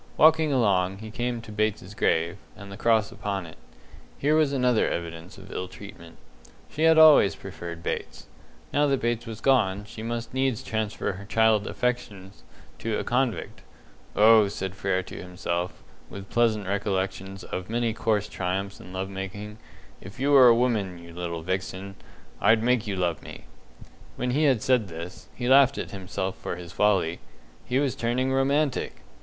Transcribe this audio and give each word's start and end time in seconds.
Walking 0.17 0.51
along, 0.51 0.97
he 0.97 1.11
came 1.11 1.43
to 1.43 1.51
Bates's 1.51 1.93
grave, 1.93 2.37
and 2.55 2.71
the 2.71 2.75
cross 2.75 3.11
upon 3.11 3.45
it. 3.45 3.59
Here 4.17 4.33
was 4.33 4.51
another 4.51 4.89
evidence 4.89 5.37
of 5.37 5.51
ill 5.51 5.67
treatment. 5.67 6.17
She 6.71 6.85
had 6.85 6.97
always 6.97 7.35
preferred 7.35 7.83
Bates. 7.83 8.25
Now 8.73 8.87
that 8.87 8.99
Bates 8.99 9.27
was 9.27 9.41
gone, 9.41 9.85
she 9.85 10.01
must 10.01 10.33
needs 10.33 10.63
transfer 10.63 11.11
her 11.11 11.25
childish 11.25 11.69
affections 11.69 12.41
to 12.79 12.97
a 12.97 13.03
convict. 13.03 13.61
"Oh," 14.15 14.47
said 14.47 14.73
Frere 14.73 15.03
to 15.03 15.21
himself, 15.21 15.83
with 16.09 16.31
pleasant 16.31 16.65
recollections 16.65 17.43
of 17.43 17.69
many 17.69 17.93
coarse 17.93 18.27
triumphs 18.27 18.79
in 18.79 18.91
love 18.91 19.07
making, 19.07 19.59
"if 20.01 20.19
you 20.19 20.31
were 20.31 20.47
a 20.47 20.55
woman, 20.55 20.97
you 20.97 21.13
little 21.13 21.43
vixen, 21.43 21.93
I'd 22.41 22.63
make 22.63 22.87
you 22.87 22.95
love 22.95 23.21
me!" 23.21 23.43
When 24.15 24.31
he 24.31 24.45
had 24.45 24.63
said 24.63 24.87
this, 24.87 25.27
he 25.35 25.47
laughed 25.47 25.77
at 25.77 25.91
himself 25.91 26.37
for 26.37 26.55
his 26.55 26.71
folly 26.71 27.19
he 27.65 27.77
was 27.77 27.95
turning 27.95 28.33
romantic! 28.33 29.03